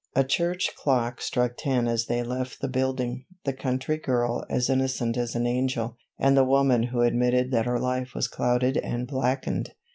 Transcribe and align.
A 0.15 0.23
church 0.23 0.71
clock 0.75 1.21
struck 1.21 1.57
ten 1.57 1.87
as 1.87 2.07
they 2.07 2.23
left 2.23 2.59
the 2.59 2.67
building, 2.67 3.25
the 3.45 3.53
country 3.53 3.99
girl, 3.99 4.43
as 4.49 4.67
innocent 4.67 5.15
as 5.15 5.35
an 5.35 5.45
angel, 5.45 5.95
and 6.17 6.35
the 6.35 6.43
woman 6.43 6.81
who 6.87 7.01
admitted 7.01 7.51
that 7.51 7.67
her 7.67 7.79
life 7.79 8.15
was 8.15 8.27
clouded 8.27 8.77
and 8.77 9.05
blackened. 9.05 9.73